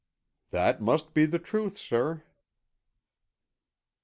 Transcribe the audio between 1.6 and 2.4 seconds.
sir."